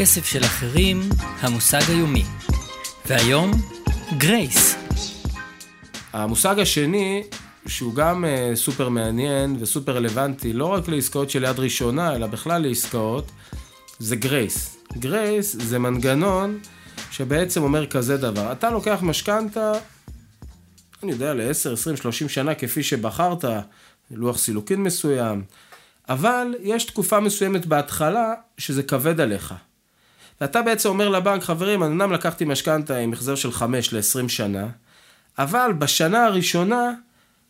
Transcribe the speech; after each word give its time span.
כסף 0.00 0.24
של 0.24 0.44
אחרים, 0.44 1.00
המושג 1.40 1.80
היומי. 1.88 2.24
והיום, 3.06 3.50
גרייס. 4.18 4.76
המושג 6.12 6.58
השני, 6.58 7.22
שהוא 7.66 7.94
גם 7.94 8.24
אה, 8.24 8.56
סופר 8.56 8.88
מעניין 8.88 9.56
וסופר 9.60 9.96
רלוונטי, 9.96 10.52
לא 10.52 10.66
רק 10.66 10.88
לעסקאות 10.88 11.30
של 11.30 11.44
יד 11.44 11.58
ראשונה, 11.58 12.14
אלא 12.14 12.26
בכלל 12.26 12.62
לעסקאות, 12.62 13.30
זה 13.98 14.16
גרייס. 14.16 14.76
גרייס 14.98 15.56
זה 15.60 15.78
מנגנון 15.78 16.58
שבעצם 17.10 17.62
אומר 17.62 17.86
כזה 17.86 18.16
דבר, 18.16 18.52
אתה 18.52 18.70
לוקח 18.70 18.98
משכנתה, 19.02 19.72
אני 21.02 21.12
יודע, 21.12 21.34
ל-10, 21.34 21.72
20, 21.72 21.96
30 21.96 22.28
שנה 22.28 22.54
כפי 22.54 22.82
שבחרת, 22.82 23.44
לוח 24.10 24.38
סילוקין 24.38 24.82
מסוים, 24.82 25.42
אבל 26.08 26.54
יש 26.62 26.84
תקופה 26.84 27.20
מסוימת 27.20 27.66
בהתחלה 27.66 28.34
שזה 28.58 28.82
כבד 28.82 29.20
עליך. 29.20 29.54
ואתה 30.40 30.62
בעצם 30.62 30.88
אומר 30.88 31.08
לבנק, 31.08 31.42
חברים, 31.42 31.82
אני 31.82 31.92
אמנם 31.92 32.12
לקחתי 32.12 32.44
משכנתה 32.44 32.96
עם 32.96 33.12
החזר 33.12 33.34
של 33.34 33.52
5 33.52 33.92
ל-20 33.92 34.28
שנה, 34.28 34.66
אבל 35.38 35.72
בשנה 35.78 36.24
הראשונה 36.24 36.92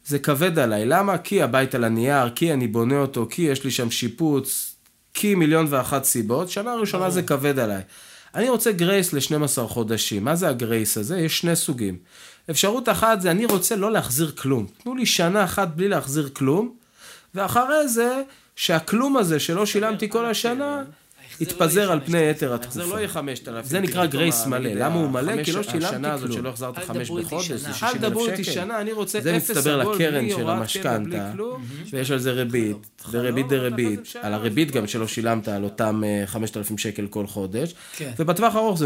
זה 0.06 0.18
כבד 0.18 0.58
עליי. 0.58 0.86
למה? 0.86 1.18
כי 1.18 1.42
הבית 1.42 1.74
על 1.74 1.84
הנייר, 1.84 2.30
כי 2.30 2.52
אני 2.52 2.66
בונה 2.66 2.98
אותו, 2.98 3.26
כי 3.30 3.42
יש 3.42 3.64
לי 3.64 3.70
שם 3.70 3.90
שיפוץ, 3.90 4.74
כי 5.14 5.34
מיליון 5.34 5.66
ואחת 5.68 6.04
סיבות. 6.04 6.50
שנה 6.50 6.74
ראשונה 6.74 7.10
זה 7.10 7.22
כבד 7.22 7.58
עליי. 7.58 7.82
אני 8.34 8.48
רוצה 8.48 8.72
גרייס 8.72 9.12
ל-12 9.12 9.60
חודשים. 9.66 10.24
מה 10.24 10.36
זה 10.36 10.48
הגרייס 10.48 10.96
הזה? 10.96 11.18
יש 11.18 11.38
שני 11.38 11.56
סוגים. 11.56 11.96
אפשרות 12.50 12.88
אחת 12.88 13.20
זה 13.20 13.30
אני 13.30 13.44
רוצה 13.44 13.76
לא 13.76 13.92
להחזיר 13.92 14.30
כלום. 14.30 14.66
תנו 14.82 14.94
לי 14.94 15.06
שנה 15.06 15.44
אחת 15.44 15.68
בלי 15.68 15.88
להחזיר 15.88 16.28
כלום, 16.32 16.74
ואחרי 17.34 17.88
זה, 17.88 18.22
שהכלום 18.56 19.16
הזה 19.16 19.40
שלא 19.40 19.66
שילמתי 19.66 20.08
כל 20.08 20.26
השנה, 20.26 20.82
יתפזר 21.40 21.92
על 21.92 22.00
פני 22.04 22.30
יתר 22.30 22.54
התקופה. 22.54 22.80
ההחזר 22.80 22.94
לא 22.94 22.98
יהיה 22.98 23.08
5,000. 23.08 23.66
זה 23.66 23.80
נקרא 23.80 24.06
גרייס 24.06 24.46
מלא. 24.46 24.70
למה 24.70 24.94
הוא 24.94 25.10
מלא? 25.10 25.44
כי 25.44 25.52
לא 25.52 25.62
שילמתי 25.62 25.86
השנה 25.86 26.12
הזאת 26.12 26.26
כלום. 26.26 26.38
שלא 26.38 26.48
החזרת 26.48 26.78
אל 26.78 26.84
5 26.84 27.08
תדברו 27.08 27.18
איתי 27.18 27.26
בחודש. 27.26 27.50
זה 27.50 27.68
אל 27.68 27.72
60 27.72 27.88
אל 27.88 28.10
דברו 28.10 28.26
איתי 28.26 28.44
שקל. 28.44 28.54
שנה, 28.54 28.80
אני 28.80 28.92
רוצה 28.92 29.20
זה 29.20 29.36
אפס 29.36 29.50
מצטבר 29.50 29.80
עגול, 29.80 29.94
לקרן 29.94 30.20
בלי 30.20 30.30
של 30.30 30.40
הוראת 30.40 30.46
קבע, 30.46 30.98
בלי 30.98 31.18
המשכנתה, 31.18 31.32
כלום. 31.32 31.62
ויש 31.92 32.10
על 32.10 32.18
זה 32.18 32.30
ריבית, 32.30 32.76
וריבית 33.10 33.48
דריבית, 33.48 34.12
על 34.22 34.34
הריבית 34.34 34.70
גם 34.70 34.86
שלא 34.86 35.08
שילמת 35.08 35.48
על 35.48 35.64
אותם 35.64 36.02
אה, 36.04 36.26
5,000 36.26 36.78
שקל 36.78 37.06
כל 37.06 37.26
חודש, 37.26 37.74
כן. 37.96 38.10
ובטווח 38.18 38.54
הארוך 38.54 38.78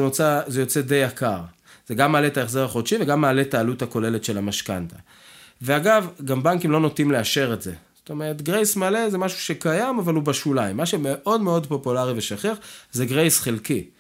זה 0.47 0.61
יוצא 0.61 0.81
די 0.81 0.95
יקר. 0.95 1.41
זה 1.89 1.95
גם 1.95 2.13
מעלה 2.13 2.27
את 2.27 2.37
ההחזר 2.37 2.65
החודשי 2.65 2.97
וגם 3.01 3.21
מעלה 3.21 3.43
את 3.43 3.55
העלות 3.55 3.83
הכוללת 3.83 4.25
של 4.25 4.39
המשכנתה. 4.39 4.97
ואגב, 5.63 6.09
גם 6.25 6.43
בנקים 6.43 6.71
לא 6.71 6.81
נוטים 6.81 7.11
לאשר 7.11 7.53
את 7.53 7.63
זה. 7.63 7.73
זאת 8.05 8.11
אומרת, 8.11 8.43
גרייס 8.43 8.77
מלא 8.77 9.11
זה 9.11 9.19
משהו 9.19 9.39
שקיים, 9.41 9.99
אבל 9.99 10.15
הוא 10.15 10.23
בשוליים. 10.23 10.77
מה 10.77 10.87
שמאוד 10.87 11.41
מאוד 11.41 11.67
פופולרי 11.67 12.13
ושכיח, 12.17 12.59
זה 12.93 13.07
גרייס 13.07 13.41
חלקי. 13.41 13.91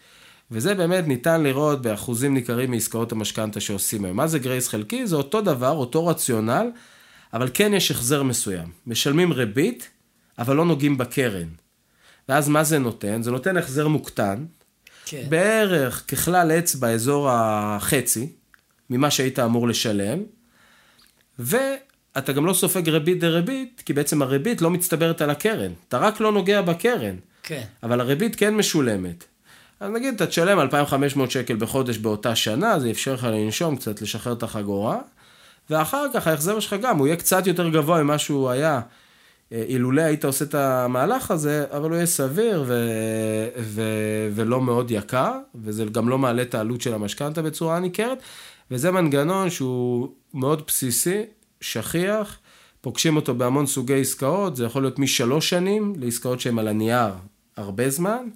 וזה 0.50 0.74
באמת 0.74 1.06
ניתן 1.06 1.42
לראות 1.42 1.83
באחוזים 1.83 2.34
ניכרים 2.34 2.70
מעסקאות 2.70 3.12
המשכנתה 3.12 3.61
שעושים 3.61 4.05
היום. 4.05 4.16
מה 4.16 4.27
זה 4.27 4.38
גרייס 4.38 4.69
חלקי? 4.69 5.06
זה 5.06 5.16
אותו 5.16 5.41
דבר, 5.41 5.70
אותו 5.70 6.06
רציונל, 6.06 6.70
אבל 7.33 7.50
כן 7.55 7.74
יש 7.74 7.91
החזר 7.91 8.22
מסוים. 8.22 8.69
משלמים 8.86 9.33
ריבית, 9.33 9.91
אבל 10.39 10.56
לא 10.56 10.64
נוגעים 10.64 10.98
בקרן. 10.98 11.48
ואז 12.28 12.48
מה 12.48 12.64
זה 12.64 12.78
נותן? 12.78 13.22
זה 13.22 13.30
נותן 13.30 13.56
החזר 13.56 13.89
מוקטן, 13.89 14.44
כן. 15.06 15.27
בערך 15.28 16.05
ככלל 16.08 16.52
אצבע 16.52 16.91
אזור 16.91 17.30
החצי 17.30 18.28
ממה 18.91 19.11
שהיית 19.11 19.39
אמור 19.39 19.68
לשלם, 19.68 20.18
ואתה 22.17 22.33
גם 22.33 22.47
לא 22.47 22.53
סופג 22.53 22.89
ריבית 22.89 23.20
דריבית, 23.20 23.83
כי 23.87 23.93
בעצם 23.93 24.23
הריבית 24.23 24.62
לא 24.62 24.70
מצטברת 24.70 25.23
על 25.23 25.31
הקרן. 25.31 25.73
אתה 25.89 25.98
רק 25.98 26.20
לא 26.20 26.33
נוגע 26.33 26.62
בקרן, 26.62 27.17
כן. 27.43 27.62
אבל 27.83 28.01
הריבית 28.01 28.37
כן 28.37 28.55
משולמת. 28.55 29.25
אז 29.81 29.91
נגיד, 29.91 30.15
אתה 30.15 30.27
תשלם 30.27 30.61
2,500 30.61 31.31
שקל 31.31 31.57
בחודש 31.57 31.98
באותה 31.98 32.35
שנה, 32.35 32.79
זה 32.79 32.89
יאפשר 32.89 33.15
לך 33.15 33.25
לנשום 33.25 33.77
קצת, 33.77 34.03
לשחרר 34.03 34.33
את 34.33 34.42
החגורה, 34.42 34.98
ואחר 35.70 36.07
כך 36.14 36.27
ההחזר 36.27 36.61
שלך 36.61 36.77
גם, 36.83 36.98
הוא 36.98 37.07
יהיה 37.07 37.17
קצת 37.17 37.47
יותר 37.47 37.69
גבוה 37.69 38.03
ממה 38.03 38.19
שהוא 38.19 38.51
היה 38.51 38.80
אה, 39.53 39.64
אילולא 39.69 40.03
היית 40.03 40.24
עושה 40.24 40.45
את 40.45 40.55
המהלך 40.55 41.30
הזה, 41.30 41.64
אבל 41.70 41.89
הוא 41.89 41.97
יהיה 41.97 42.07
סביר 42.07 42.64
ו... 42.67 42.89
ו... 43.58 43.83
ולא 44.35 44.61
מאוד 44.61 44.91
יקר, 44.91 45.33
וזה 45.55 45.85
גם 45.85 46.08
לא 46.08 46.19
מעלה 46.19 46.42
את 46.42 46.55
העלות 46.55 46.80
של 46.80 46.95
המשכנתה 46.95 47.42
בצורה 47.42 47.80
ניכרת, 47.80 48.19
וזה 48.70 48.91
מנגנון 48.91 49.51
שהוא 49.51 50.08
מאוד 50.35 50.63
בסיסי, 50.67 51.23
שכיח, 51.64 52.39
פוגשים 52.80 53.17
אותו 53.17 53.35
בהמון 53.35 53.67
סוגי 53.67 54.01
עסקאות, 54.01 54.57
זה 54.57 54.64
יכול 54.64 54.83
להיות 54.83 54.98
משלוש 54.98 55.51
שנים 55.51 55.92
לעסקאות 55.97 56.41
שהן 56.41 56.58
על 56.58 56.69
הנייר 56.69 57.13
הרבה 57.57 57.91
זמן, 57.91 58.29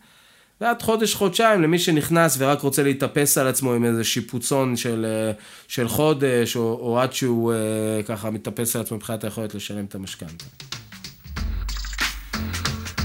ועד 0.61 0.83
חודש-חודשיים 0.83 1.62
למי 1.62 1.78
שנכנס 1.78 2.37
ורק 2.38 2.61
רוצה 2.61 2.83
להתאפס 2.83 3.38
על 3.38 3.47
עצמו 3.47 3.72
עם 3.72 3.84
איזה 3.84 4.05
שיפוצון 4.05 4.77
של, 4.77 5.06
אה, 5.09 5.33
של 5.69 5.88
חודש, 5.88 6.56
או, 6.56 6.78
או 6.81 7.00
עד 7.00 7.12
שהוא 7.12 7.53
אה, 7.53 8.03
ככה 8.03 8.31
מתאפס 8.31 8.77
על 8.77 8.83
עצמו 8.83 8.97
מבחינת 8.97 9.25
היכולת 9.25 9.55
לשלם 9.55 9.84
את 9.84 9.94
המשכנתה. 9.94 10.44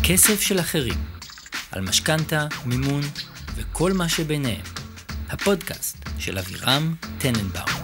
כסף 0.04 0.42
של 0.42 0.60
אחרים. 0.60 1.14
על 1.72 1.82
משכנתה, 1.82 2.48
מימון 2.66 3.02
וכל 3.56 3.94
מה 3.94 4.10
שביניהם. 4.10 4.66
הפודקאסט 5.30 5.98
של 6.20 6.38
אבירם 6.38 6.96
טננבאום. 7.18 7.83